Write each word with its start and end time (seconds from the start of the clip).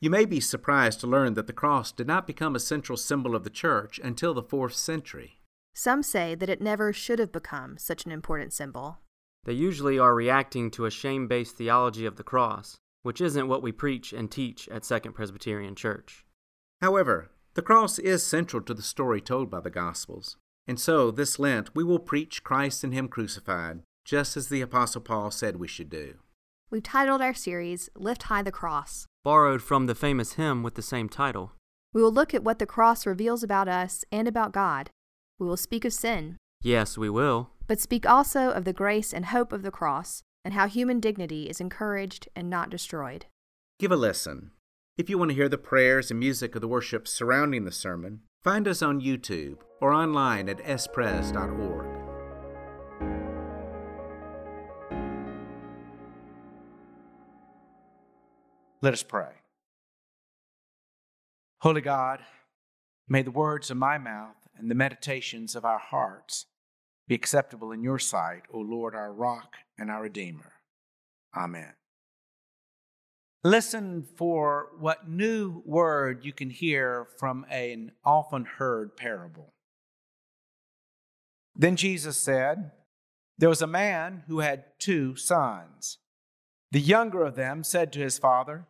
You 0.00 0.10
may 0.10 0.24
be 0.24 0.40
surprised 0.40 1.00
to 1.00 1.06
learn 1.06 1.34
that 1.34 1.46
the 1.46 1.52
cross 1.52 1.92
did 1.92 2.06
not 2.06 2.26
become 2.26 2.54
a 2.54 2.60
central 2.60 2.96
symbol 2.96 3.34
of 3.34 3.44
the 3.44 3.50
church 3.50 3.98
until 4.02 4.34
the 4.34 4.42
4th 4.42 4.74
century. 4.74 5.40
Some 5.74 6.02
say 6.02 6.34
that 6.34 6.48
it 6.48 6.60
never 6.60 6.92
should 6.92 7.18
have 7.18 7.32
become 7.32 7.78
such 7.78 8.04
an 8.04 8.12
important 8.12 8.52
symbol. 8.52 8.98
They 9.44 9.52
usually 9.52 9.98
are 9.98 10.14
reacting 10.14 10.70
to 10.72 10.86
a 10.86 10.90
shame 10.90 11.26
based 11.26 11.56
theology 11.56 12.06
of 12.06 12.16
the 12.16 12.22
cross, 12.22 12.76
which 13.02 13.20
isn't 13.20 13.48
what 13.48 13.62
we 13.62 13.72
preach 13.72 14.12
and 14.12 14.30
teach 14.30 14.68
at 14.68 14.84
Second 14.84 15.12
Presbyterian 15.12 15.74
Church. 15.74 16.24
However, 16.80 17.30
the 17.54 17.62
cross 17.62 17.98
is 17.98 18.22
central 18.22 18.62
to 18.62 18.74
the 18.74 18.82
story 18.82 19.20
told 19.20 19.50
by 19.50 19.60
the 19.60 19.70
Gospels, 19.70 20.36
and 20.66 20.80
so 20.80 21.10
this 21.10 21.38
Lent 21.38 21.74
we 21.74 21.84
will 21.84 21.98
preach 21.98 22.42
Christ 22.42 22.84
and 22.84 22.94
Him 22.94 23.08
crucified, 23.08 23.82
just 24.04 24.36
as 24.36 24.48
the 24.48 24.60
Apostle 24.60 25.02
Paul 25.02 25.30
said 25.30 25.56
we 25.56 25.68
should 25.68 25.90
do. 25.90 26.14
We've 26.70 26.82
titled 26.82 27.20
our 27.20 27.34
series 27.34 27.90
Lift 27.94 28.24
High 28.24 28.42
the 28.42 28.50
Cross. 28.50 29.06
Borrowed 29.24 29.62
from 29.62 29.86
the 29.86 29.94
famous 29.94 30.34
hymn 30.34 30.62
with 30.62 30.74
the 30.74 30.82
same 30.82 31.08
title. 31.08 31.52
We 31.94 32.02
will 32.02 32.12
look 32.12 32.34
at 32.34 32.44
what 32.44 32.58
the 32.58 32.66
cross 32.66 33.06
reveals 33.06 33.42
about 33.42 33.68
us 33.68 34.04
and 34.12 34.28
about 34.28 34.52
God. 34.52 34.90
We 35.38 35.46
will 35.46 35.56
speak 35.56 35.84
of 35.86 35.92
sin, 35.94 36.36
Yes, 36.60 36.98
we 36.98 37.08
will. 37.08 37.50
but 37.66 37.80
speak 37.80 38.06
also 38.06 38.50
of 38.50 38.64
the 38.64 38.72
grace 38.74 39.14
and 39.14 39.26
hope 39.26 39.50
of 39.52 39.62
the 39.62 39.70
cross 39.70 40.22
and 40.44 40.52
how 40.52 40.66
human 40.68 41.00
dignity 41.00 41.48
is 41.48 41.58
encouraged 41.60 42.28
and 42.36 42.50
not 42.50 42.68
destroyed. 42.68 43.24
Give 43.78 43.90
a 43.92 43.96
listen. 43.96 44.50
If 44.98 45.08
you 45.08 45.16
want 45.18 45.30
to 45.30 45.34
hear 45.34 45.48
the 45.48 45.56
prayers 45.58 46.10
and 46.10 46.20
music 46.20 46.54
of 46.54 46.60
the 46.60 46.68
worship 46.68 47.08
surrounding 47.08 47.64
the 47.64 47.72
sermon, 47.72 48.20
find 48.42 48.68
us 48.68 48.82
on 48.82 49.00
YouTube 49.00 49.56
or 49.80 49.90
online 49.92 50.48
at 50.50 50.60
spres.org. 50.80 52.03
Let 58.84 58.92
us 58.92 59.02
pray. 59.02 59.30
Holy 61.62 61.80
God, 61.80 62.20
may 63.08 63.22
the 63.22 63.30
words 63.30 63.70
of 63.70 63.78
my 63.78 63.96
mouth 63.96 64.36
and 64.58 64.70
the 64.70 64.74
meditations 64.74 65.56
of 65.56 65.64
our 65.64 65.78
hearts 65.78 66.44
be 67.08 67.14
acceptable 67.14 67.72
in 67.72 67.82
your 67.82 67.98
sight, 67.98 68.42
O 68.52 68.58
Lord, 68.58 68.94
our 68.94 69.10
rock 69.10 69.54
and 69.78 69.90
our 69.90 70.02
Redeemer. 70.02 70.52
Amen. 71.34 71.72
Listen 73.42 74.06
for 74.18 74.72
what 74.78 75.08
new 75.08 75.62
word 75.64 76.22
you 76.22 76.34
can 76.34 76.50
hear 76.50 77.06
from 77.18 77.46
an 77.48 77.92
often 78.04 78.44
heard 78.44 78.98
parable. 78.98 79.54
Then 81.56 81.76
Jesus 81.76 82.18
said, 82.18 82.72
There 83.38 83.48
was 83.48 83.62
a 83.62 83.66
man 83.66 84.24
who 84.26 84.40
had 84.40 84.78
two 84.78 85.16
sons. 85.16 85.96
The 86.70 86.80
younger 86.80 87.24
of 87.24 87.34
them 87.34 87.64
said 87.64 87.90
to 87.94 88.00
his 88.00 88.18
father, 88.18 88.66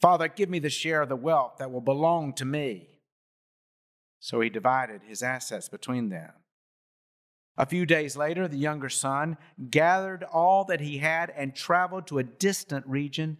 Father, 0.00 0.28
give 0.28 0.48
me 0.48 0.58
the 0.58 0.70
share 0.70 1.02
of 1.02 1.08
the 1.08 1.16
wealth 1.16 1.56
that 1.58 1.70
will 1.70 1.80
belong 1.80 2.32
to 2.34 2.44
me. 2.44 2.88
So 4.18 4.40
he 4.40 4.48
divided 4.48 5.02
his 5.02 5.22
assets 5.22 5.68
between 5.68 6.08
them. 6.08 6.32
A 7.56 7.66
few 7.66 7.84
days 7.84 8.16
later, 8.16 8.48
the 8.48 8.56
younger 8.56 8.88
son 8.88 9.36
gathered 9.70 10.22
all 10.24 10.64
that 10.64 10.80
he 10.80 10.98
had 10.98 11.30
and 11.36 11.54
traveled 11.54 12.06
to 12.06 12.18
a 12.18 12.24
distant 12.24 12.86
region, 12.86 13.36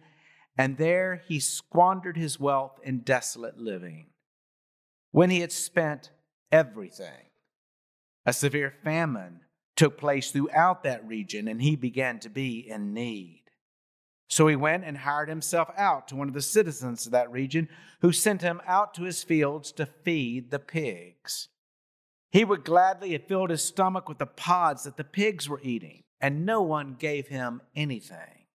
and 0.57 0.77
there 0.77 1.23
he 1.27 1.39
squandered 1.39 2.17
his 2.17 2.39
wealth 2.39 2.79
in 2.83 2.99
desolate 2.99 3.57
living. 3.57 4.07
When 5.11 5.31
he 5.31 5.39
had 5.39 5.51
spent 5.51 6.11
everything, 6.51 7.29
a 8.25 8.33
severe 8.33 8.73
famine 8.83 9.41
took 9.75 9.97
place 9.97 10.29
throughout 10.29 10.83
that 10.83 11.07
region, 11.07 11.47
and 11.47 11.59
he 11.59 11.75
began 11.75 12.19
to 12.19 12.29
be 12.29 12.59
in 12.69 12.93
need. 12.93 13.40
So 14.31 14.47
he 14.47 14.55
went 14.55 14.85
and 14.85 14.99
hired 14.99 15.27
himself 15.27 15.69
out 15.75 16.07
to 16.07 16.15
one 16.15 16.29
of 16.29 16.33
the 16.33 16.41
citizens 16.41 17.05
of 17.05 17.11
that 17.11 17.29
region, 17.29 17.67
who 17.99 18.13
sent 18.13 18.41
him 18.41 18.61
out 18.65 18.93
to 18.93 19.03
his 19.03 19.23
fields 19.23 19.73
to 19.73 19.85
feed 19.85 20.51
the 20.51 20.57
pigs. 20.57 21.49
He 22.31 22.45
would 22.45 22.63
gladly 22.63 23.11
have 23.11 23.27
filled 23.27 23.49
his 23.49 23.61
stomach 23.61 24.07
with 24.07 24.19
the 24.19 24.25
pods 24.25 24.85
that 24.85 24.95
the 24.95 25.03
pigs 25.03 25.49
were 25.49 25.59
eating, 25.61 26.03
and 26.21 26.45
no 26.45 26.61
one 26.61 26.95
gave 26.97 27.27
him 27.27 27.61
anything. 27.75 28.45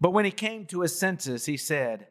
But 0.00 0.10
when 0.10 0.24
he 0.24 0.32
came 0.32 0.66
to 0.66 0.80
his 0.80 0.98
senses, 0.98 1.46
he 1.46 1.56
said, 1.56 2.08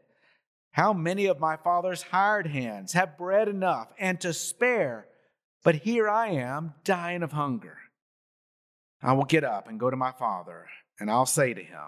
How 0.71 0.93
many 0.93 1.25
of 1.25 1.41
my 1.41 1.57
father's 1.57 2.01
hired 2.01 2.47
hands 2.47 2.93
have 2.93 3.17
bread 3.17 3.49
enough 3.49 3.89
and 3.99 4.21
to 4.21 4.31
spare, 4.31 5.07
but 5.65 5.75
here 5.75 6.07
I 6.07 6.29
am 6.29 6.75
dying 6.85 7.23
of 7.23 7.33
hunger. 7.33 7.77
I 9.03 9.11
will 9.11 9.25
get 9.25 9.43
up 9.43 9.67
and 9.67 9.77
go 9.77 9.89
to 9.89 9.97
my 9.97 10.13
father, 10.13 10.67
and 10.97 11.11
I'll 11.11 11.25
say 11.25 11.53
to 11.53 11.61
him, 11.61 11.87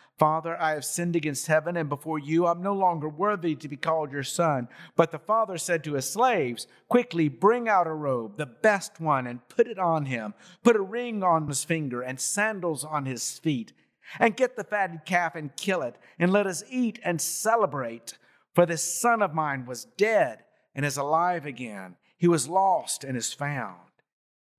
Father, 0.21 0.55
I 0.61 0.73
have 0.73 0.85
sinned 0.85 1.15
against 1.15 1.47
heaven 1.47 1.75
and 1.75 1.89
before 1.89 2.19
you. 2.19 2.45
I'm 2.45 2.61
no 2.61 2.75
longer 2.75 3.09
worthy 3.09 3.55
to 3.55 3.67
be 3.67 3.75
called 3.75 4.11
your 4.11 4.21
son. 4.21 4.67
But 4.95 5.09
the 5.09 5.17
father 5.17 5.57
said 5.57 5.83
to 5.83 5.95
his 5.95 6.07
slaves, 6.07 6.67
Quickly 6.89 7.27
bring 7.27 7.67
out 7.67 7.87
a 7.87 7.93
robe, 7.93 8.37
the 8.37 8.45
best 8.45 8.99
one, 8.99 9.25
and 9.25 9.49
put 9.49 9.65
it 9.65 9.79
on 9.79 10.05
him. 10.05 10.35
Put 10.63 10.75
a 10.75 10.81
ring 10.83 11.23
on 11.23 11.47
his 11.47 11.63
finger 11.63 12.03
and 12.03 12.19
sandals 12.19 12.83
on 12.83 13.07
his 13.07 13.39
feet. 13.39 13.73
And 14.19 14.37
get 14.37 14.57
the 14.57 14.63
fatted 14.63 15.05
calf 15.05 15.33
and 15.33 15.55
kill 15.55 15.81
it, 15.81 15.95
and 16.19 16.31
let 16.31 16.45
us 16.45 16.63
eat 16.69 16.99
and 17.03 17.19
celebrate. 17.19 18.19
For 18.53 18.67
this 18.67 18.83
son 18.83 19.23
of 19.23 19.33
mine 19.33 19.65
was 19.65 19.85
dead 19.85 20.43
and 20.75 20.85
is 20.85 20.97
alive 20.97 21.47
again. 21.47 21.95
He 22.19 22.27
was 22.27 22.47
lost 22.47 23.03
and 23.03 23.17
is 23.17 23.33
found. 23.33 23.89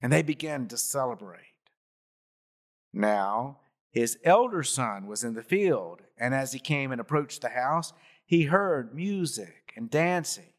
And 0.01 0.13
they 0.13 0.23
began 0.23 0.67
to 0.67 0.77
celebrate. 0.77 1.55
Now, 2.93 3.59
his 3.93 4.19
elder 4.25 4.63
son 4.63 5.07
was 5.07 5.23
in 5.23 5.35
the 5.35 5.43
field, 5.43 6.01
and 6.19 6.35
as 6.35 6.53
he 6.53 6.59
came 6.59 6.93
and 6.93 7.01
approached 7.01 7.43
the 7.43 7.51
house, 7.51 7.93
he 8.25 8.45
heard 8.45 8.95
music 8.95 9.73
and 9.77 9.91
dancing. 9.91 10.53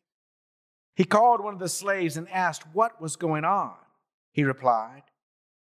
He 0.95 1.03
called 1.03 1.43
one 1.43 1.55
of 1.55 1.59
the 1.59 1.67
slaves 1.67 2.16
and 2.16 2.29
asked 2.29 2.63
what 2.73 3.01
was 3.01 3.16
going 3.16 3.43
on. 3.43 3.73
He 4.31 4.43
replied, 4.43 5.03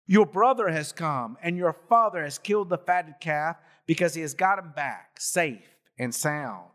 Your 0.07 0.27
brother 0.27 0.69
has 0.69 0.93
come, 0.93 1.39
and 1.43 1.57
your 1.57 1.75
father 1.89 2.23
has 2.23 2.37
killed 2.37 2.69
the 2.69 2.77
fatted 2.77 3.15
calf 3.21 3.57
because 3.87 4.15
he 4.15 4.21
has 4.21 4.35
got 4.35 4.59
him 4.59 4.73
back 4.77 5.19
safe 5.19 5.77
and 5.99 6.15
sound. 6.15 6.69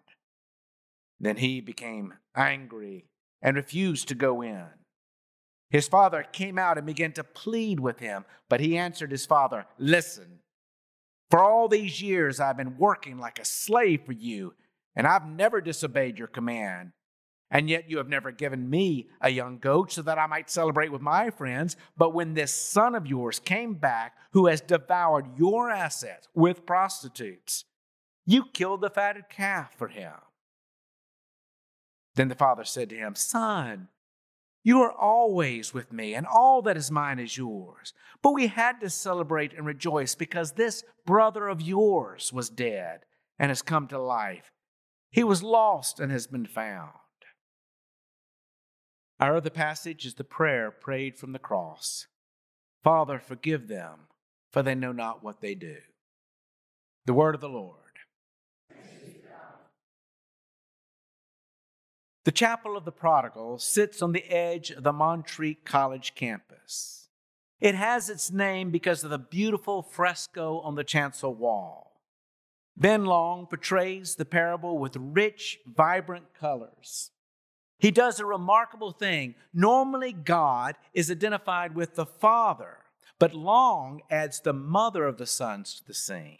Then 1.19 1.37
he 1.37 1.61
became 1.61 2.15
angry 2.35 3.05
and 3.43 3.55
refused 3.55 4.07
to 4.07 4.15
go 4.15 4.41
in. 4.41 4.65
His 5.69 5.87
father 5.87 6.23
came 6.23 6.57
out 6.57 6.77
and 6.77 6.87
began 6.87 7.11
to 7.13 7.23
plead 7.23 7.79
with 7.79 7.99
him, 7.99 8.25
but 8.49 8.59
he 8.59 8.77
answered 8.77 9.11
his 9.11 9.27
father, 9.27 9.67
Listen, 9.77 10.39
for 11.31 11.41
all 11.41 11.67
these 11.67 12.01
years, 12.01 12.39
I've 12.39 12.57
been 12.57 12.77
working 12.77 13.17
like 13.17 13.39
a 13.39 13.45
slave 13.45 14.01
for 14.05 14.11
you, 14.11 14.53
and 14.95 15.07
I've 15.07 15.25
never 15.25 15.61
disobeyed 15.61 16.19
your 16.19 16.27
command. 16.27 16.91
And 17.49 17.69
yet 17.69 17.89
you 17.89 17.97
have 17.97 18.07
never 18.07 18.31
given 18.31 18.69
me 18.69 19.09
a 19.19 19.29
young 19.29 19.57
goat 19.57 19.91
so 19.91 20.01
that 20.03 20.17
I 20.17 20.27
might 20.27 20.49
celebrate 20.49 20.91
with 20.91 21.01
my 21.01 21.29
friends. 21.29 21.75
But 21.97 22.13
when 22.13 22.33
this 22.33 22.53
son 22.53 22.95
of 22.95 23.07
yours 23.07 23.39
came 23.39 23.73
back, 23.73 24.15
who 24.31 24.47
has 24.47 24.61
devoured 24.61 25.37
your 25.37 25.69
assets 25.69 26.29
with 26.33 26.65
prostitutes, 26.65 27.65
you 28.25 28.45
killed 28.53 28.81
the 28.81 28.89
fatted 28.89 29.25
calf 29.29 29.73
for 29.77 29.89
him. 29.89 30.13
Then 32.15 32.29
the 32.29 32.35
father 32.35 32.63
said 32.63 32.89
to 32.89 32.95
him, 32.95 33.15
Son, 33.15 33.89
you 34.63 34.81
are 34.81 34.91
always 34.91 35.73
with 35.73 35.91
me, 35.91 36.13
and 36.13 36.27
all 36.27 36.61
that 36.63 36.77
is 36.77 36.91
mine 36.91 37.19
is 37.19 37.37
yours. 37.37 37.93
But 38.21 38.33
we 38.33 38.47
had 38.47 38.79
to 38.81 38.89
celebrate 38.89 39.53
and 39.53 39.65
rejoice 39.65 40.13
because 40.13 40.51
this 40.51 40.83
brother 41.05 41.47
of 41.47 41.61
yours 41.61 42.31
was 42.31 42.49
dead 42.49 43.01
and 43.39 43.49
has 43.49 43.63
come 43.63 43.87
to 43.87 43.99
life. 43.99 44.51
He 45.09 45.23
was 45.23 45.41
lost 45.41 45.99
and 45.99 46.11
has 46.11 46.27
been 46.27 46.45
found. 46.45 46.91
Our 49.19 49.37
other 49.37 49.49
passage 49.49 50.05
is 50.05 50.15
the 50.15 50.23
prayer 50.23 50.71
prayed 50.71 51.17
from 51.17 51.31
the 51.31 51.39
cross 51.39 52.07
Father, 52.83 53.19
forgive 53.19 53.67
them, 53.67 54.07
for 54.51 54.63
they 54.63 54.73
know 54.73 54.91
not 54.91 55.23
what 55.23 55.41
they 55.41 55.53
do. 55.53 55.77
The 57.05 57.13
word 57.13 57.35
of 57.35 57.41
the 57.41 57.49
Lord. 57.49 57.80
The 62.23 62.31
Chapel 62.31 62.77
of 62.77 62.85
the 62.85 62.91
Prodigal 62.91 63.57
sits 63.57 63.99
on 64.01 64.11
the 64.11 64.25
edge 64.25 64.69
of 64.69 64.83
the 64.83 64.93
Montreat 64.93 65.65
College 65.65 66.13
campus. 66.13 67.09
It 67.59 67.73
has 67.73 68.09
its 68.09 68.31
name 68.31 68.69
because 68.69 69.03
of 69.03 69.09
the 69.09 69.17
beautiful 69.17 69.81
fresco 69.81 70.59
on 70.59 70.75
the 70.75 70.83
chancel 70.83 71.33
wall. 71.33 71.99
Ben 72.77 73.05
Long 73.05 73.47
portrays 73.47 74.15
the 74.15 74.25
parable 74.25 74.77
with 74.77 74.95
rich, 74.95 75.59
vibrant 75.65 76.33
colors. 76.39 77.09
He 77.79 77.89
does 77.89 78.19
a 78.19 78.25
remarkable 78.25 78.91
thing. 78.91 79.33
Normally, 79.51 80.13
God 80.13 80.75
is 80.93 81.09
identified 81.09 81.73
with 81.73 81.95
the 81.95 82.05
Father, 82.05 82.77
but 83.17 83.33
Long 83.33 84.01
adds 84.11 84.39
the 84.39 84.53
mother 84.53 85.05
of 85.05 85.17
the 85.17 85.25
sons 85.25 85.75
to 85.75 85.87
the 85.87 85.95
scene. 85.95 86.37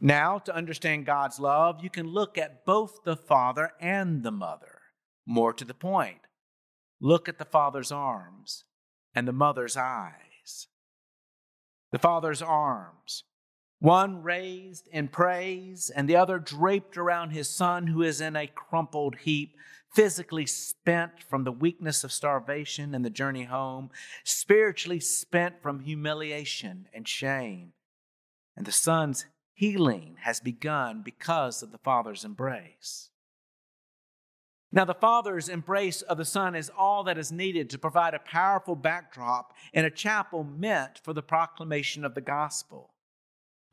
Now, 0.00 0.38
to 0.40 0.54
understand 0.54 1.06
God's 1.06 1.38
love, 1.38 1.84
you 1.84 1.88
can 1.88 2.08
look 2.08 2.36
at 2.36 2.66
both 2.66 3.04
the 3.04 3.14
Father 3.16 3.70
and 3.80 4.24
the 4.24 4.32
mother. 4.32 4.71
More 5.26 5.52
to 5.52 5.64
the 5.64 5.74
point, 5.74 6.26
look 7.00 7.28
at 7.28 7.38
the 7.38 7.44
Father's 7.44 7.92
arms 7.92 8.64
and 9.14 9.26
the 9.26 9.32
mother's 9.32 9.76
eyes. 9.76 10.68
The 11.92 11.98
Father's 11.98 12.42
arms, 12.42 13.24
one 13.78 14.22
raised 14.22 14.88
in 14.88 15.08
praise, 15.08 15.90
and 15.94 16.08
the 16.08 16.16
other 16.16 16.38
draped 16.38 16.96
around 16.96 17.30
his 17.30 17.48
Son, 17.48 17.88
who 17.88 18.02
is 18.02 18.20
in 18.20 18.36
a 18.36 18.46
crumpled 18.46 19.16
heap, 19.16 19.54
physically 19.92 20.46
spent 20.46 21.22
from 21.22 21.44
the 21.44 21.52
weakness 21.52 22.02
of 22.02 22.12
starvation 22.12 22.94
and 22.94 23.04
the 23.04 23.10
journey 23.10 23.44
home, 23.44 23.90
spiritually 24.24 25.00
spent 25.00 25.60
from 25.60 25.80
humiliation 25.80 26.88
and 26.94 27.06
shame. 27.06 27.72
And 28.56 28.64
the 28.64 28.72
Son's 28.72 29.26
healing 29.52 30.16
has 30.20 30.40
begun 30.40 31.02
because 31.02 31.62
of 31.62 31.72
the 31.72 31.78
Father's 31.78 32.24
embrace. 32.24 33.10
Now, 34.74 34.86
the 34.86 34.94
Father's 34.94 35.50
embrace 35.50 36.00
of 36.00 36.16
the 36.16 36.24
Son 36.24 36.54
is 36.54 36.70
all 36.76 37.04
that 37.04 37.18
is 37.18 37.30
needed 37.30 37.68
to 37.70 37.78
provide 37.78 38.14
a 38.14 38.18
powerful 38.18 38.74
backdrop 38.74 39.52
in 39.74 39.84
a 39.84 39.90
chapel 39.90 40.44
meant 40.44 40.98
for 41.04 41.12
the 41.12 41.22
proclamation 41.22 42.06
of 42.06 42.14
the 42.14 42.22
gospel. 42.22 42.94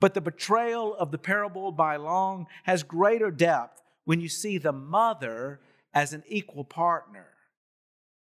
But 0.02 0.14
the 0.14 0.22
betrayal 0.22 0.94
of 0.96 1.12
the 1.12 1.18
parable 1.18 1.72
by 1.72 1.96
Long 1.96 2.48
has 2.64 2.84
greater 2.84 3.32
depth 3.32 3.82
when 4.04 4.20
you 4.20 4.28
see 4.28 4.58
the 4.58 4.74
mother 4.74 5.62
as 5.94 6.12
an 6.12 6.24
equal 6.28 6.66
partner. 6.66 7.28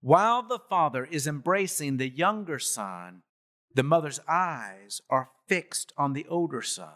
While 0.01 0.41
the 0.41 0.59
father 0.59 1.05
is 1.05 1.27
embracing 1.27 1.97
the 1.97 2.09
younger 2.09 2.59
son, 2.59 3.21
the 3.73 3.83
mother's 3.83 4.19
eyes 4.27 5.01
are 5.09 5.29
fixed 5.47 5.93
on 5.97 6.13
the 6.13 6.25
older 6.27 6.61
son. 6.61 6.89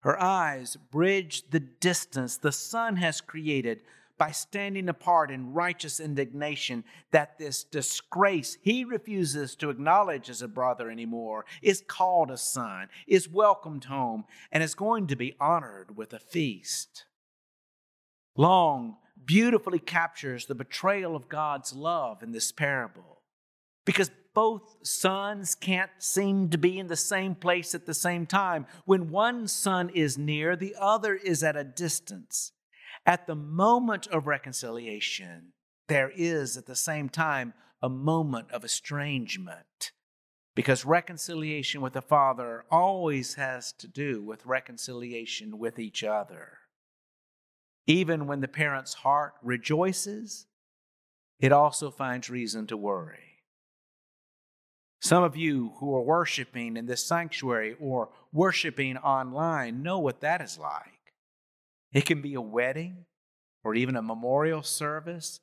Her 0.00 0.20
eyes 0.20 0.76
bridge 0.76 1.50
the 1.50 1.60
distance 1.60 2.36
the 2.36 2.52
son 2.52 2.96
has 2.96 3.20
created 3.20 3.80
by 4.16 4.30
standing 4.30 4.88
apart 4.88 5.30
in 5.30 5.52
righteous 5.52 5.98
indignation 5.98 6.84
that 7.10 7.38
this 7.38 7.64
disgrace 7.64 8.56
he 8.62 8.84
refuses 8.84 9.56
to 9.56 9.70
acknowledge 9.70 10.30
as 10.30 10.42
a 10.42 10.48
brother 10.48 10.90
anymore 10.90 11.44
is 11.62 11.82
called 11.86 12.30
a 12.30 12.36
son, 12.36 12.88
is 13.06 13.28
welcomed 13.28 13.84
home, 13.84 14.24
and 14.52 14.62
is 14.62 14.74
going 14.74 15.06
to 15.06 15.16
be 15.16 15.34
honored 15.40 15.96
with 15.96 16.12
a 16.12 16.18
feast. 16.18 17.06
Long 18.36 18.96
beautifully 19.24 19.78
captures 19.78 20.46
the 20.46 20.54
betrayal 20.54 21.16
of 21.16 21.28
God's 21.28 21.72
love 21.72 22.22
in 22.22 22.32
this 22.32 22.52
parable 22.52 23.22
because 23.84 24.10
both 24.34 24.76
sons 24.82 25.54
can't 25.54 25.90
seem 25.98 26.50
to 26.50 26.58
be 26.58 26.78
in 26.78 26.88
the 26.88 26.96
same 26.96 27.34
place 27.34 27.74
at 27.74 27.86
the 27.86 27.94
same 27.94 28.26
time. 28.26 28.66
When 28.84 29.10
one 29.10 29.46
son 29.46 29.90
is 29.90 30.18
near, 30.18 30.56
the 30.56 30.74
other 30.78 31.14
is 31.14 31.44
at 31.44 31.56
a 31.56 31.64
distance. 31.64 32.52
At 33.06 33.26
the 33.26 33.34
moment 33.34 34.06
of 34.06 34.26
reconciliation, 34.26 35.52
there 35.88 36.10
is 36.14 36.56
at 36.56 36.66
the 36.66 36.76
same 36.76 37.08
time 37.08 37.52
a 37.82 37.88
moment 37.88 38.50
of 38.50 38.64
estrangement 38.64 39.92
because 40.54 40.84
reconciliation 40.84 41.80
with 41.80 41.92
the 41.92 42.00
Father 42.02 42.64
always 42.70 43.34
has 43.34 43.72
to 43.72 43.88
do 43.88 44.22
with 44.22 44.46
reconciliation 44.46 45.58
with 45.58 45.78
each 45.78 46.02
other. 46.02 46.58
Even 47.86 48.26
when 48.26 48.40
the 48.40 48.48
parent's 48.48 48.94
heart 48.94 49.34
rejoices, 49.42 50.46
it 51.38 51.52
also 51.52 51.90
finds 51.90 52.30
reason 52.30 52.66
to 52.68 52.76
worry. 52.76 53.42
Some 55.02 55.22
of 55.22 55.36
you 55.36 55.74
who 55.80 55.94
are 55.94 56.02
worshiping 56.02 56.78
in 56.78 56.86
this 56.86 57.04
sanctuary 57.04 57.76
or 57.78 58.08
worshiping 58.32 58.96
online 58.96 59.82
know 59.82 59.98
what 59.98 60.22
that 60.22 60.40
is 60.40 60.56
like. 60.56 60.93
It 61.94 62.04
can 62.04 62.20
be 62.20 62.34
a 62.34 62.40
wedding 62.40 63.06
or 63.62 63.74
even 63.74 63.96
a 63.96 64.02
memorial 64.02 64.62
service 64.62 65.40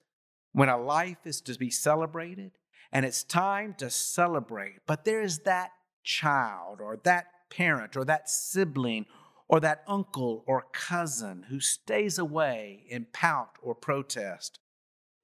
when 0.52 0.70
a 0.70 0.78
life 0.78 1.26
is 1.26 1.42
to 1.42 1.58
be 1.58 1.72
celebrated 1.72 2.52
and 2.92 3.06
it's 3.06 3.24
time 3.24 3.74
to 3.76 3.90
celebrate, 3.90 4.80
but 4.86 5.06
there 5.06 5.22
is 5.22 5.40
that 5.40 5.72
child 6.04 6.82
or 6.82 6.98
that 7.04 7.28
parent 7.50 7.96
or 7.96 8.04
that 8.04 8.30
sibling 8.30 9.06
or 9.48 9.60
that 9.62 9.84
uncle 9.88 10.44
or 10.46 10.66
cousin 10.74 11.46
who 11.50 11.60
stays 11.60 12.18
away 12.18 12.84
in 12.90 13.06
pout 13.14 13.58
or 13.62 13.76
protest, 13.76 14.60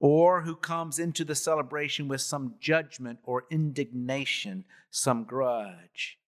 or 0.00 0.42
who 0.42 0.54
comes 0.54 0.98
into 0.98 1.24
the 1.24 1.34
celebration 1.34 2.08
with 2.08 2.20
some 2.20 2.54
judgment 2.60 3.18
or 3.24 3.44
indignation, 3.50 4.64
some 4.90 5.24
grudge. 5.24 6.18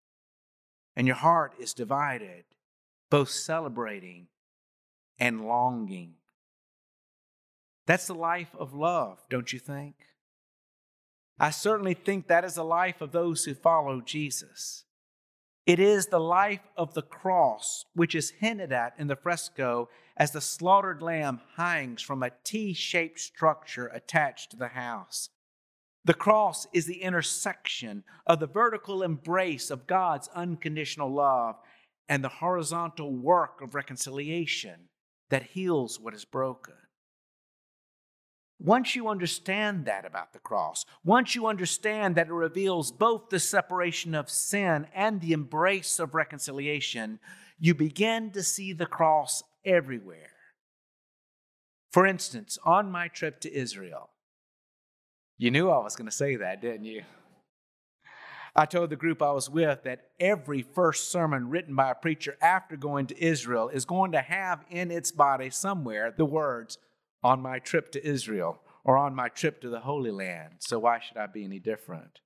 And 0.97 1.07
your 1.07 1.17
heart 1.17 1.53
is 1.59 1.75
divided, 1.75 2.45
both 3.11 3.29
celebrating 3.29 4.29
and 5.21 5.47
longing. 5.47 6.15
That's 7.87 8.07
the 8.07 8.15
life 8.15 8.55
of 8.59 8.75
love, 8.75 9.19
don't 9.29 9.53
you 9.53 9.59
think? 9.59 9.95
I 11.39 11.51
certainly 11.51 11.95
think 11.95 12.27
that 12.27 12.45
is 12.45 12.55
the 12.55 12.65
life 12.65 13.01
of 13.01 13.13
those 13.13 13.45
who 13.45 13.55
follow 13.55 14.01
Jesus. 14.01 14.85
It 15.67 15.79
is 15.79 16.07
the 16.07 16.21
life 16.21 16.69
of 16.77 16.95
the 16.95 17.03
cross, 17.03 17.85
which 17.95 18.15
is 18.15 18.31
hinted 18.31 18.73
at 18.73 18.95
in 18.99 19.07
the 19.07 19.17
fresco 19.17 19.89
as 20.17 20.33
the 20.33 20.41
slaughtered 20.41 21.01
lamb 21.01 21.41
hangs 21.57 22.03
from 22.03 22.23
a 22.23 22.33
T 22.45 22.75
shaped 22.75 23.21
structure 23.21 23.87
attached 23.87 24.51
to 24.51 24.57
the 24.57 24.69
house. 24.69 25.31
The 26.05 26.15
cross 26.15 26.67
is 26.73 26.87
the 26.87 27.03
intersection 27.03 28.05
of 28.27 28.41
the 28.41 28.47
vertical 28.47 29.03
embrace 29.03 29.71
of 29.71 29.87
God's 29.87 30.29
unconditional 30.35 31.13
love 31.13 31.57
and 32.09 32.23
the 32.23 32.29
horizontal 32.29 33.13
work 33.13 33.61
of 33.63 33.75
reconciliation 33.75 34.90
that 35.31 35.43
heals 35.43 35.99
what 35.99 36.15
is 36.15 36.25
broken. 36.25 36.75
Once 38.63 38.95
you 38.95 39.09
understand 39.09 39.87
that 39.87 40.05
about 40.05 40.35
the 40.35 40.39
cross, 40.39 40.85
once 41.03 41.35
you 41.35 41.47
understand 41.47 42.15
that 42.15 42.29
it 42.29 42.33
reveals 42.33 42.93
both 42.93 43.31
the 43.31 43.41
separation 43.41 44.15
of 44.15 44.29
sin 44.29 44.87
and 44.95 45.21
the 45.21 45.33
embrace 45.33 45.99
of 45.99 46.15
reconciliation, 46.15 47.19
you 47.59 47.75
begin 47.75 48.31
to 48.31 48.43
see 48.43 48.75
the 48.75 48.85
cross 48.85 49.43
everywhere. 49.65 50.33
For 51.91 52.07
instance, 52.07 52.59
on 52.63 52.91
my 52.91 53.09
trip 53.09 53.41
to 53.41 53.53
Israel, 53.53 54.11
you 55.39 55.51
knew 55.51 55.71
I 55.71 55.79
was 55.79 55.97
going 55.97 56.09
to 56.09 56.15
say 56.15 56.37
that, 56.37 56.61
didn't 56.61 56.85
you? 56.85 57.03
I 58.55 58.67
told 58.67 58.91
the 58.91 58.97
group 58.97 59.23
I 59.23 59.33
was 59.33 59.49
with 59.49 59.85
that 59.85 60.09
every 60.19 60.63
first 60.63 61.11
sermon 61.11 61.51
written 61.51 61.75
by 61.75 61.91
a 61.91 61.95
preacher 61.95 62.37
after 62.43 62.77
going 62.77 63.07
to 63.07 63.25
Israel 63.25 63.69
is 63.69 63.85
going 63.85 64.13
to 64.13 64.21
have 64.21 64.65
in 64.71 64.91
its 64.91 65.11
body 65.13 65.51
somewhere 65.51 66.13
the 66.17 66.25
words, 66.25 66.79
on 67.23 67.41
my 67.41 67.59
trip 67.59 67.93
to 67.93 68.07
Israel 68.07 68.61
or 68.85 68.97
on 68.97 69.15
my 69.15 69.29
trip 69.29 69.61
to 69.61 69.69
the 69.69 69.81
Holy 69.81 70.11
Land, 70.11 70.55
so 70.59 70.79
why 70.79 71.01
should 71.01 71.17
I 71.17 71.27
be 71.27 71.45
any 71.45 71.59
different? 71.59 72.21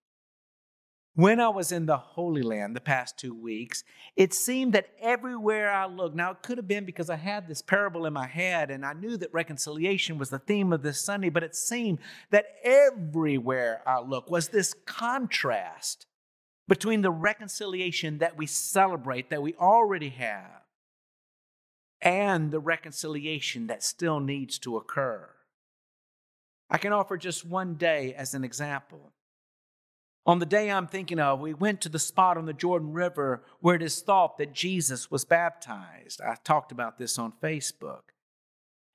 When 1.16 1.38
I 1.38 1.48
was 1.48 1.70
in 1.70 1.86
the 1.86 1.96
Holy 1.96 2.42
Land 2.42 2.74
the 2.74 2.80
past 2.80 3.18
two 3.18 3.34
weeks, 3.34 3.84
it 4.16 4.34
seemed 4.34 4.72
that 4.72 4.88
everywhere 5.00 5.70
I 5.70 5.86
looked, 5.86 6.16
now 6.16 6.32
it 6.32 6.42
could 6.42 6.58
have 6.58 6.66
been 6.66 6.84
because 6.84 7.08
I 7.08 7.16
had 7.16 7.46
this 7.46 7.62
parable 7.62 8.04
in 8.06 8.12
my 8.12 8.26
head 8.26 8.70
and 8.70 8.84
I 8.84 8.94
knew 8.94 9.16
that 9.18 9.32
reconciliation 9.32 10.18
was 10.18 10.30
the 10.30 10.40
theme 10.40 10.72
of 10.72 10.82
this 10.82 11.00
Sunday, 11.00 11.28
but 11.28 11.44
it 11.44 11.54
seemed 11.54 12.00
that 12.30 12.46
everywhere 12.64 13.82
I 13.86 14.00
looked 14.00 14.28
was 14.28 14.48
this 14.48 14.74
contrast 14.86 16.06
between 16.68 17.02
the 17.02 17.10
reconciliation 17.10 18.18
that 18.18 18.36
we 18.36 18.46
celebrate, 18.46 19.30
that 19.30 19.42
we 19.42 19.54
already 19.54 20.10
have, 20.10 20.62
and 22.00 22.50
the 22.50 22.60
reconciliation 22.60 23.66
that 23.66 23.82
still 23.82 24.20
needs 24.20 24.58
to 24.58 24.76
occur. 24.76 25.28
I 26.70 26.78
can 26.78 26.92
offer 26.92 27.16
just 27.16 27.44
one 27.44 27.74
day 27.74 28.14
as 28.14 28.34
an 28.34 28.44
example. 28.44 29.12
On 30.26 30.38
the 30.38 30.46
day 30.46 30.70
I'm 30.70 30.86
thinking 30.86 31.20
of, 31.20 31.40
we 31.40 31.52
went 31.52 31.82
to 31.82 31.90
the 31.90 31.98
spot 31.98 32.38
on 32.38 32.46
the 32.46 32.54
Jordan 32.54 32.92
River 32.92 33.42
where 33.60 33.74
it 33.74 33.82
is 33.82 34.00
thought 34.00 34.38
that 34.38 34.54
Jesus 34.54 35.10
was 35.10 35.24
baptized. 35.26 36.22
I 36.22 36.36
talked 36.42 36.72
about 36.72 36.98
this 36.98 37.18
on 37.18 37.34
Facebook. 37.42 38.00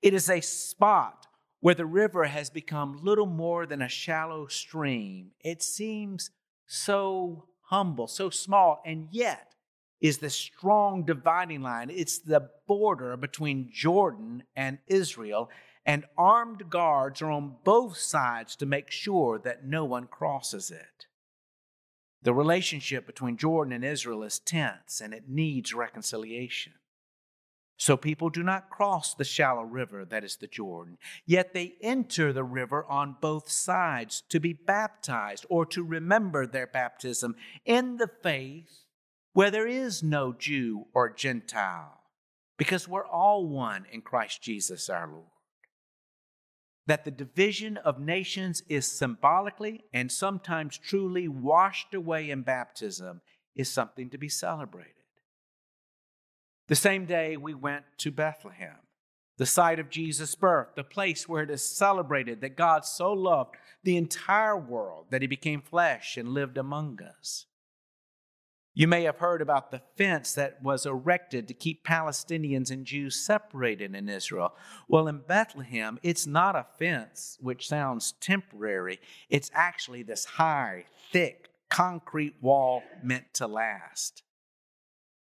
It 0.01 0.15
is 0.15 0.29
a 0.29 0.41
spot 0.41 1.27
where 1.59 1.75
the 1.75 1.85
river 1.85 2.23
has 2.23 2.49
become 2.49 2.99
little 3.03 3.27
more 3.27 3.65
than 3.65 3.81
a 3.81 3.89
shallow 3.89 4.47
stream. 4.47 5.31
It 5.41 5.61
seems 5.61 6.31
so 6.65 7.48
humble, 7.69 8.07
so 8.07 8.29
small, 8.29 8.81
and 8.85 9.07
yet 9.11 9.53
is 10.01 10.17
the 10.17 10.29
strong 10.29 11.05
dividing 11.05 11.61
line. 11.61 11.89
It's 11.89 12.19
the 12.19 12.49
border 12.67 13.15
between 13.17 13.69
Jordan 13.71 14.43
and 14.55 14.79
Israel, 14.87 15.49
and 15.85 16.05
armed 16.17 16.69
guards 16.69 17.21
are 17.21 17.31
on 17.31 17.55
both 17.63 17.97
sides 17.97 18.55
to 18.57 18.65
make 18.65 18.89
sure 18.91 19.39
that 19.39 19.65
no 19.65 19.85
one 19.85 20.07
crosses 20.07 20.71
it. 20.71 21.05
The 22.21 22.33
relationship 22.33 23.05
between 23.05 23.37
Jordan 23.37 23.73
and 23.73 23.85
Israel 23.85 24.23
is 24.23 24.39
tense 24.39 24.99
and 24.99 25.13
it 25.13 25.29
needs 25.29 25.73
reconciliation. 25.73 26.73
So 27.79 27.95
people 27.95 28.29
do 28.29 28.43
not 28.43 28.69
cross 28.69 29.13
the 29.13 29.23
shallow 29.23 29.63
river 29.63 30.03
that 30.03 30.25
is 30.25 30.35
the 30.35 30.47
Jordan, 30.47 30.97
yet 31.25 31.53
they 31.53 31.75
enter 31.81 32.33
the 32.33 32.43
river 32.43 32.85
on 32.89 33.15
both 33.21 33.49
sides 33.49 34.21
to 34.27 34.39
be 34.41 34.51
baptized 34.51 35.45
or 35.49 35.65
to 35.67 35.81
remember 35.81 36.45
their 36.45 36.67
baptism 36.67 37.37
in 37.65 37.95
the 37.95 38.09
faith 38.21 38.83
where 39.31 39.49
there 39.49 39.65
is 39.65 40.03
no 40.03 40.33
Jew 40.33 40.87
or 40.93 41.09
Gentile, 41.09 42.01
because 42.57 42.85
we're 42.85 43.07
all 43.07 43.47
one 43.47 43.85
in 43.89 44.01
Christ 44.01 44.41
Jesus 44.41 44.89
our 44.89 45.07
Lord. 45.07 45.27
That 46.85 47.05
the 47.05 47.11
division 47.11 47.77
of 47.77 47.97
nations 47.97 48.61
is 48.67 48.91
symbolically 48.91 49.85
and 49.93 50.11
sometimes 50.11 50.77
truly 50.77 51.29
washed 51.29 51.93
away 51.93 52.29
in 52.29 52.41
baptism 52.41 53.21
is 53.55 53.71
something 53.71 54.09
to 54.09 54.17
be 54.17 54.27
celebrated. 54.27 54.98
The 56.69 56.75
same 56.75 57.05
day 57.05 57.35
we 57.35 57.55
went 57.55 57.83
to 57.97 58.11
Bethlehem, 58.11 58.77
the 59.37 59.47
site 59.47 59.79
of 59.79 59.89
Jesus' 59.89 60.35
birth, 60.35 60.75
the 60.75 60.83
place 60.83 61.27
where 61.27 61.41
it 61.41 61.49
is 61.49 61.67
celebrated 61.67 62.41
that 62.41 62.55
God 62.55 62.85
so 62.85 63.11
loved 63.11 63.55
the 63.83 63.97
entire 63.97 64.55
world 64.55 65.07
that 65.09 65.23
he 65.23 65.27
became 65.27 65.63
flesh 65.63 66.15
and 66.15 66.29
lived 66.29 66.59
among 66.59 66.99
us. 67.01 67.47
You 68.75 68.87
may 68.87 69.01
have 69.03 69.17
heard 69.17 69.41
about 69.41 69.71
the 69.71 69.81
fence 69.97 70.33
that 70.35 70.61
was 70.61 70.85
erected 70.85 71.47
to 71.47 71.55
keep 71.55 71.83
Palestinians 71.83 72.69
and 72.69 72.85
Jews 72.85 73.15
separated 73.15 73.95
in 73.95 74.07
Israel. 74.07 74.53
Well, 74.87 75.07
in 75.07 75.21
Bethlehem, 75.27 75.97
it's 76.03 76.27
not 76.27 76.55
a 76.55 76.67
fence, 76.77 77.39
which 77.41 77.67
sounds 77.67 78.13
temporary. 78.21 78.99
It's 79.27 79.49
actually 79.55 80.03
this 80.03 80.23
high, 80.23 80.85
thick, 81.11 81.49
concrete 81.69 82.35
wall 82.41 82.83
meant 83.03 83.33
to 83.33 83.47
last. 83.47 84.21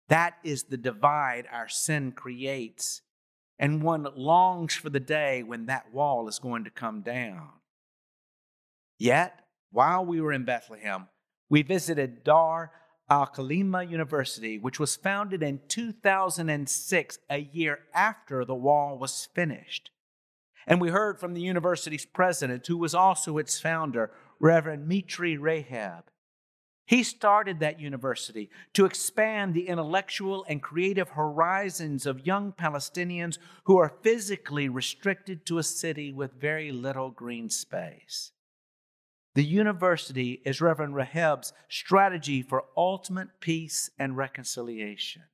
That 0.09 0.37
is 0.43 0.65
the 0.65 0.77
divide 0.77 1.47
our 1.53 1.69
sin 1.69 2.13
creates. 2.13 3.03
And 3.59 3.83
one 3.83 4.07
longs 4.17 4.75
for 4.75 4.89
the 4.89 5.01
day 5.01 5.43
when 5.43 5.67
that 5.67 5.93
wall 5.93 6.29
is 6.29 6.39
going 6.39 6.65
to 6.65 6.71
come 6.71 7.03
down. 7.03 7.49
Yet, 8.99 9.41
while 9.71 10.05
we 10.05 10.21
were 10.21 10.33
in 10.33 10.45
Bethlehem, 10.45 11.09
we 11.51 11.63
visited 11.63 12.25
Dar 12.25 12.73
al 13.11 13.27
Kalima 13.27 13.89
University, 13.89 14.59
which 14.59 14.79
was 14.79 14.97
founded 14.97 15.43
in 15.43 15.61
2006, 15.69 17.19
a 17.31 17.39
year 17.39 17.81
after 17.95 18.45
the 18.45 18.55
wall 18.55 18.99
was 18.99 19.29
finished. 19.35 19.91
And 20.67 20.81
we 20.81 20.91
heard 20.91 21.19
from 21.19 21.35
the 21.35 21.41
university's 21.41 22.05
president, 22.05 22.67
who 22.67 22.77
was 22.77 22.95
also 22.95 23.39
its 23.39 23.61
founder, 23.61 24.11
Reverend 24.39 24.87
Mitri 24.87 25.37
Raheb. 25.39 26.03
He 26.89 27.03
started 27.03 27.61
that 27.61 27.79
university 27.79 28.49
to 28.73 28.87
expand 28.87 29.53
the 29.53 29.69
intellectual 29.69 30.47
and 30.49 30.63
creative 30.63 31.11
horizons 31.11 32.07
of 32.07 32.27
young 32.27 32.51
Palestinians 32.51 33.37
who 33.65 33.77
are 33.77 33.99
physically 34.03 34.71
restricted 34.71 35.45
to 35.45 35.59
a 35.59 35.63
city 35.63 36.15
with 36.15 36.41
very 36.41 36.73
little 36.73 37.11
green 37.11 37.51
space. 37.51 38.33
The 39.35 39.45
university 39.45 40.41
is 40.47 40.63
Reverend 40.63 40.95
Raheb's 40.95 41.53
strategy 41.69 42.41
for 42.41 42.65
ultimate 42.75 43.39
peace 43.39 43.91
and 43.99 44.17
reconciliation. 44.17 45.25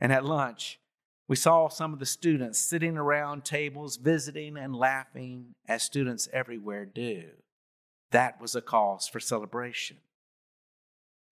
And 0.00 0.12
at 0.12 0.24
lunch, 0.24 0.80
we 1.28 1.36
saw 1.36 1.68
some 1.68 1.92
of 1.92 2.00
the 2.00 2.06
students 2.06 2.58
sitting 2.58 2.96
around 2.96 3.44
tables, 3.44 3.98
visiting 3.98 4.56
and 4.56 4.74
laughing, 4.74 5.54
as 5.68 5.84
students 5.84 6.28
everywhere 6.32 6.84
do. 6.86 7.26
That 8.10 8.40
was 8.40 8.56
a 8.56 8.60
cause 8.60 9.06
for 9.06 9.20
celebration. 9.20 9.98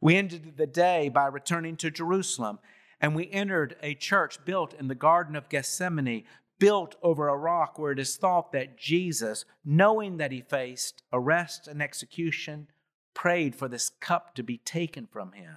We 0.00 0.16
ended 0.16 0.56
the 0.56 0.66
day 0.66 1.08
by 1.08 1.26
returning 1.26 1.76
to 1.78 1.90
Jerusalem, 1.90 2.58
and 3.00 3.14
we 3.14 3.30
entered 3.30 3.76
a 3.82 3.94
church 3.94 4.44
built 4.44 4.74
in 4.74 4.88
the 4.88 4.94
Garden 4.94 5.36
of 5.36 5.48
Gethsemane, 5.48 6.24
built 6.58 6.96
over 7.02 7.28
a 7.28 7.36
rock 7.36 7.78
where 7.78 7.92
it 7.92 7.98
is 7.98 8.16
thought 8.16 8.52
that 8.52 8.78
Jesus, 8.78 9.44
knowing 9.64 10.18
that 10.18 10.32
he 10.32 10.40
faced 10.40 11.02
arrest 11.12 11.68
and 11.68 11.82
execution, 11.82 12.68
prayed 13.14 13.54
for 13.54 13.68
this 13.68 13.90
cup 14.00 14.34
to 14.34 14.42
be 14.42 14.58
taken 14.58 15.06
from 15.06 15.32
him. 15.32 15.56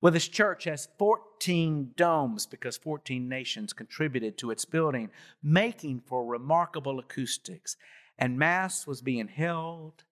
Well, 0.00 0.12
this 0.12 0.28
church 0.28 0.64
has 0.64 0.88
14 0.98 1.92
domes 1.96 2.44
because 2.46 2.76
14 2.76 3.26
nations 3.26 3.72
contributed 3.72 4.36
to 4.36 4.50
its 4.50 4.66
building, 4.66 5.08
making 5.42 6.02
for 6.06 6.26
remarkable 6.26 6.98
acoustics. 6.98 7.76
And 8.18 8.38
Mass 8.38 8.86
was 8.86 9.00
being 9.00 9.28
held 9.28 10.04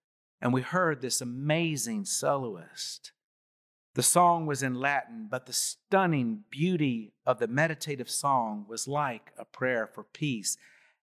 and 0.42 0.52
we 0.52 0.60
heard 0.60 1.00
this 1.00 1.20
amazing 1.20 2.04
soloist. 2.04 3.12
The 3.94 4.02
song 4.02 4.44
was 4.44 4.60
in 4.60 4.74
Latin, 4.74 5.28
but 5.30 5.46
the 5.46 5.52
stunning 5.52 6.42
beauty 6.50 7.12
of 7.24 7.38
the 7.38 7.46
meditative 7.46 8.10
song 8.10 8.66
was 8.68 8.88
like 8.88 9.32
a 9.38 9.44
prayer 9.44 9.86
for 9.86 10.02
peace. 10.02 10.56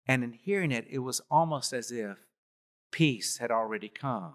And 0.07 0.23
in 0.23 0.35
hearing 0.35 0.71
it, 0.71 0.87
it 0.89 1.01
was 1.01 1.21
almost 1.33 1.73
as 1.73 1.91
if 1.91 2.19
peace 2.93 3.39
had 3.39 3.51
already 3.51 3.89
come. 3.89 4.35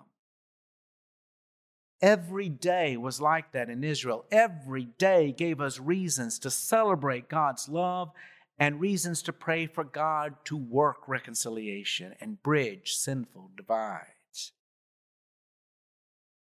Every 2.01 2.49
day 2.49 2.97
was 2.97 3.21
like 3.21 3.53
that 3.53 3.69
in 3.69 3.85
Israel. 3.85 4.25
Every 4.31 4.83
day 4.83 5.31
gave 5.31 5.61
us 5.61 5.79
reasons 5.79 6.39
to 6.39 6.51
celebrate 6.51 7.29
God's 7.29 7.69
love 7.69 8.11
and 8.57 8.81
reasons 8.81 9.21
to 9.23 9.33
pray 9.33 9.65
for 9.65 9.85
God 9.85 10.35
to 10.45 10.57
work 10.57 11.07
reconciliation 11.07 12.15
and 12.19 12.43
bridge 12.43 12.93
sinful 12.95 13.51
divides. 13.55 14.18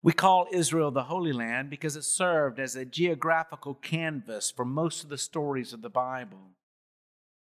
We 0.03 0.13
call 0.13 0.47
Israel 0.51 0.89
the 0.89 1.03
Holy 1.03 1.31
Land 1.31 1.69
because 1.69 1.95
it 1.95 2.03
served 2.03 2.59
as 2.59 2.75
a 2.75 2.85
geographical 2.85 3.75
canvas 3.75 4.49
for 4.49 4.65
most 4.65 5.03
of 5.03 5.09
the 5.09 5.17
stories 5.17 5.73
of 5.73 5.83
the 5.83 5.91
Bible. 5.91 6.55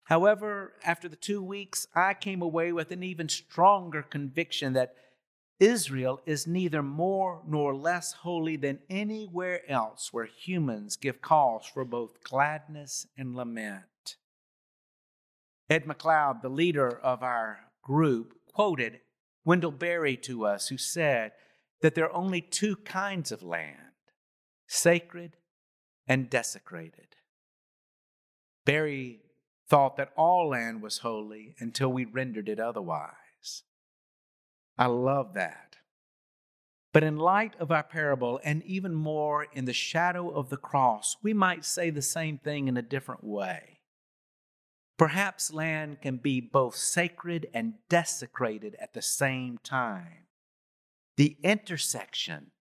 However, 0.05 0.73
after 0.83 1.09
the 1.09 1.17
two 1.17 1.41
weeks, 1.43 1.87
I 1.93 2.13
came 2.13 2.41
away 2.41 2.71
with 2.71 2.91
an 2.91 3.03
even 3.03 3.27
stronger 3.27 4.01
conviction 4.01 4.73
that 4.73 4.95
Israel 5.59 6.21
is 6.25 6.47
neither 6.47 6.83
more 6.83 7.41
nor 7.47 7.75
less 7.75 8.13
holy 8.13 8.55
than 8.55 8.79
anywhere 8.89 9.69
else 9.69 10.13
where 10.13 10.25
humans 10.25 10.95
give 10.95 11.21
cause 11.21 11.65
for 11.65 11.83
both 11.83 12.23
gladness 12.23 13.07
and 13.17 13.35
lament. 13.35 14.15
Ed 15.69 15.85
McLeod, 15.85 16.41
the 16.41 16.49
leader 16.49 16.89
of 16.89 17.23
our 17.23 17.59
group, 17.81 18.35
quoted 18.53 18.99
Wendell 19.43 19.71
Berry 19.71 20.15
to 20.17 20.45
us, 20.45 20.67
who 20.67 20.77
said, 20.77 21.31
that 21.81 21.95
there 21.95 22.05
are 22.05 22.15
only 22.15 22.41
two 22.41 22.75
kinds 22.77 23.31
of 23.31 23.43
land 23.43 23.77
sacred 24.67 25.37
and 26.07 26.29
desecrated. 26.29 27.15
Berry 28.65 29.21
thought 29.67 29.95
that 29.97 30.11
all 30.15 30.49
land 30.49 30.81
was 30.81 30.99
holy 30.99 31.55
until 31.59 31.91
we 31.91 32.05
rendered 32.05 32.49
it 32.49 32.59
otherwise. 32.59 33.63
I 34.77 34.87
love 34.87 35.33
that. 35.33 35.77
But 36.93 37.03
in 37.03 37.17
light 37.17 37.55
of 37.59 37.71
our 37.71 37.83
parable, 37.83 38.39
and 38.43 38.63
even 38.63 38.93
more 38.93 39.47
in 39.51 39.65
the 39.65 39.73
shadow 39.73 40.29
of 40.29 40.49
the 40.49 40.57
cross, 40.57 41.17
we 41.21 41.33
might 41.33 41.65
say 41.65 41.89
the 41.89 42.01
same 42.01 42.37
thing 42.37 42.67
in 42.67 42.77
a 42.77 42.81
different 42.81 43.23
way. 43.23 43.79
Perhaps 44.97 45.51
land 45.51 45.99
can 46.01 46.17
be 46.17 46.39
both 46.39 46.75
sacred 46.75 47.47
and 47.53 47.73
desecrated 47.89 48.77
at 48.79 48.93
the 48.93 49.01
same 49.01 49.57
time. 49.57 50.24
The 51.17 51.37
intersection 51.43 52.51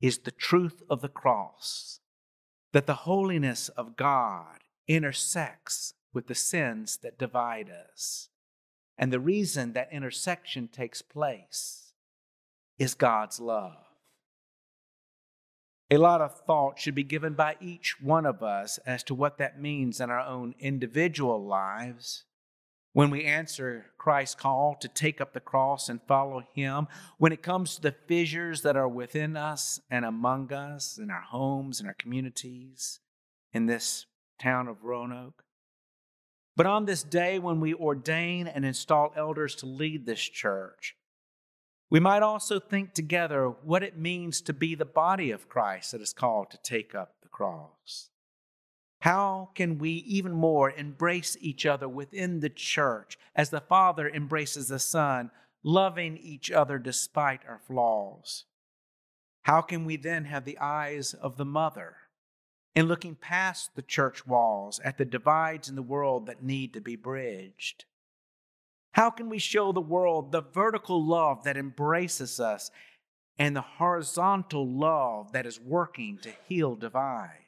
is 0.00 0.18
the 0.18 0.32
truth 0.32 0.82
of 0.90 1.00
the 1.00 1.08
cross, 1.08 2.00
that 2.72 2.86
the 2.86 2.94
holiness 2.94 3.68
of 3.70 3.96
God 3.96 4.58
intersects 4.88 5.94
with 6.12 6.26
the 6.26 6.34
sins 6.34 6.98
that 7.02 7.18
divide 7.18 7.70
us. 7.70 8.28
And 8.98 9.12
the 9.12 9.20
reason 9.20 9.72
that 9.72 9.92
intersection 9.92 10.68
takes 10.68 11.00
place 11.00 11.92
is 12.78 12.94
God's 12.94 13.40
love. 13.40 13.76
A 15.90 15.98
lot 15.98 16.20
of 16.20 16.40
thought 16.40 16.78
should 16.78 16.94
be 16.94 17.04
given 17.04 17.34
by 17.34 17.56
each 17.60 18.00
one 18.00 18.26
of 18.26 18.42
us 18.42 18.78
as 18.86 19.02
to 19.04 19.14
what 19.14 19.38
that 19.38 19.60
means 19.60 20.00
in 20.00 20.10
our 20.10 20.20
own 20.20 20.54
individual 20.58 21.44
lives 21.44 22.24
when 22.92 23.10
we 23.10 23.24
answer 23.24 23.86
Christ's 23.96 24.34
call 24.34 24.76
to 24.80 24.88
take 24.88 25.20
up 25.20 25.32
the 25.32 25.40
cross 25.40 25.88
and 25.88 26.00
follow 26.06 26.42
Him, 26.54 26.88
when 27.18 27.32
it 27.32 27.42
comes 27.42 27.74
to 27.74 27.82
the 27.82 27.94
fissures 28.06 28.62
that 28.62 28.76
are 28.76 28.88
within 28.88 29.36
us 29.36 29.80
and 29.90 30.04
among 30.04 30.52
us, 30.52 30.98
in 30.98 31.10
our 31.10 31.22
homes, 31.22 31.80
in 31.80 31.86
our 31.86 31.94
communities, 31.94 33.00
in 33.52 33.66
this 33.66 34.06
town 34.38 34.68
of 34.68 34.84
Roanoke. 34.84 35.44
But 36.54 36.66
on 36.66 36.84
this 36.84 37.02
day, 37.02 37.38
when 37.38 37.60
we 37.60 37.72
ordain 37.72 38.46
and 38.46 38.64
install 38.64 39.12
elders 39.16 39.54
to 39.56 39.66
lead 39.66 40.04
this 40.04 40.20
church, 40.20 40.96
we 41.88 42.00
might 42.00 42.22
also 42.22 42.58
think 42.58 42.92
together 42.92 43.48
what 43.48 43.82
it 43.82 43.98
means 43.98 44.40
to 44.42 44.52
be 44.52 44.74
the 44.74 44.84
body 44.84 45.30
of 45.30 45.48
Christ 45.48 45.92
that 45.92 46.00
is 46.00 46.12
called 46.12 46.50
to 46.50 46.58
take 46.62 46.94
up 46.94 47.16
the 47.22 47.28
cross. 47.28 48.10
How 49.02 49.50
can 49.56 49.78
we 49.78 49.90
even 49.90 50.30
more 50.30 50.70
embrace 50.70 51.36
each 51.40 51.66
other 51.66 51.88
within 51.88 52.38
the 52.38 52.48
church 52.48 53.18
as 53.34 53.50
the 53.50 53.60
Father 53.60 54.08
embraces 54.08 54.68
the 54.68 54.78
Son, 54.78 55.32
loving 55.64 56.16
each 56.16 56.52
other 56.52 56.78
despite 56.78 57.40
our 57.48 57.58
flaws? 57.66 58.44
How 59.42 59.60
can 59.60 59.84
we 59.84 59.96
then 59.96 60.26
have 60.26 60.44
the 60.44 60.56
eyes 60.60 61.14
of 61.14 61.36
the 61.36 61.44
mother 61.44 61.96
in 62.76 62.86
looking 62.86 63.16
past 63.16 63.74
the 63.74 63.82
church 63.82 64.24
walls 64.24 64.78
at 64.84 64.98
the 64.98 65.04
divides 65.04 65.68
in 65.68 65.74
the 65.74 65.82
world 65.82 66.26
that 66.26 66.44
need 66.44 66.72
to 66.74 66.80
be 66.80 66.94
bridged? 66.94 67.86
How 68.92 69.10
can 69.10 69.28
we 69.28 69.40
show 69.40 69.72
the 69.72 69.80
world 69.80 70.30
the 70.30 70.42
vertical 70.42 71.04
love 71.04 71.42
that 71.42 71.56
embraces 71.56 72.38
us 72.38 72.70
and 73.36 73.56
the 73.56 73.62
horizontal 73.62 74.64
love 74.64 75.32
that 75.32 75.44
is 75.44 75.58
working 75.58 76.18
to 76.18 76.30
heal 76.46 76.76
divides? 76.76 77.41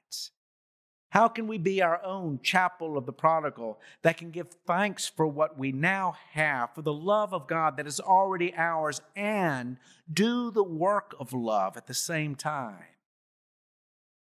How 1.14 1.28
can 1.28 1.46
we 1.46 1.58
be 1.58 1.80
our 1.80 2.04
own 2.04 2.40
chapel 2.42 2.98
of 2.98 3.06
the 3.06 3.12
prodigal 3.12 3.78
that 4.02 4.16
can 4.16 4.32
give 4.32 4.48
thanks 4.66 5.06
for 5.06 5.28
what 5.28 5.56
we 5.56 5.70
now 5.70 6.16
have, 6.32 6.74
for 6.74 6.82
the 6.82 6.92
love 6.92 7.32
of 7.32 7.46
God 7.46 7.76
that 7.76 7.86
is 7.86 8.00
already 8.00 8.52
ours, 8.56 9.00
and 9.14 9.76
do 10.12 10.50
the 10.50 10.64
work 10.64 11.14
of 11.20 11.32
love 11.32 11.76
at 11.76 11.86
the 11.86 11.94
same 11.94 12.34
time? 12.34 12.82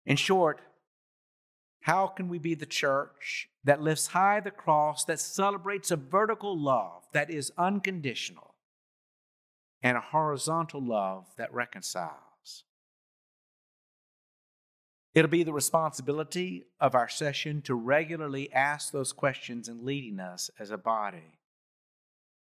In 0.04 0.14
short, 0.14 0.60
how 1.80 2.06
can 2.06 2.28
we 2.28 2.38
be 2.38 2.54
the 2.54 2.64
church 2.64 3.48
that 3.64 3.82
lifts 3.82 4.06
high 4.08 4.38
the 4.38 4.52
cross, 4.52 5.04
that 5.06 5.18
celebrates 5.18 5.90
a 5.90 5.96
vertical 5.96 6.56
love 6.56 7.02
that 7.12 7.30
is 7.30 7.50
unconditional, 7.58 8.54
and 9.82 9.96
a 9.96 10.00
horizontal 10.00 10.80
love 10.80 11.26
that 11.36 11.52
reconciles? 11.52 12.35
It'll 15.16 15.30
be 15.30 15.44
the 15.44 15.52
responsibility 15.54 16.66
of 16.78 16.94
our 16.94 17.08
session 17.08 17.62
to 17.62 17.74
regularly 17.74 18.52
ask 18.52 18.92
those 18.92 19.14
questions 19.14 19.66
in 19.66 19.82
leading 19.82 20.20
us 20.20 20.50
as 20.58 20.70
a 20.70 20.76
body. 20.76 21.38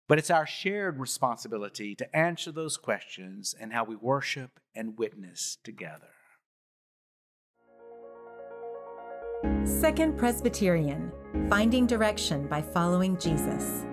But 0.09 0.19
it's 0.19 0.33
our 0.33 0.49
shared 0.49 0.99
responsibility 0.99 1.95
to 1.95 2.17
answer 2.17 2.51
those 2.51 2.77
questions 2.77 3.55
and 3.59 3.73
how 3.73 3.85
we 3.85 3.95
worship 3.95 4.59
and 4.75 4.99
witness 4.99 5.59
together. 5.63 6.09
Second 9.65 10.19
Presbyterian 10.19 11.13
Finding 11.49 11.87
Direction 11.87 12.49
by 12.49 12.63
Following 12.63 13.17
Jesus. 13.17 13.87